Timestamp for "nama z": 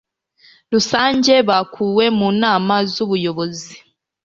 2.41-2.93